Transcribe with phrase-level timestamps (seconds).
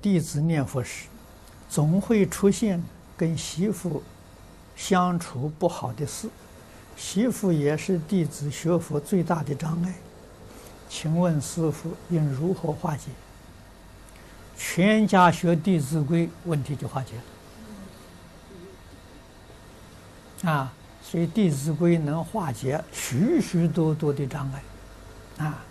[0.00, 1.06] 弟子念佛时
[1.68, 2.82] 总会出现
[3.16, 4.02] 跟媳妇
[4.76, 6.28] 相处不好的事。
[6.96, 9.94] 媳妇也是弟子学佛最大的障碍。
[10.88, 13.10] 请问师傅应如何化解？
[14.56, 17.14] 全家学弟子规问题就化解
[20.44, 20.50] 了。
[20.52, 20.72] 啊
[21.02, 24.62] 所以弟子规能化解许许多多的障碍。
[25.44, 25.64] 啊